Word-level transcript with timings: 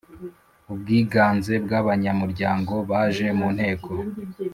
Ubwiganze 0.71 1.53
bw 1.63 1.71
‘abanyamuryango 1.81 2.73
baje 2.89 3.27
mu 3.39 3.47
nteko 3.55 3.91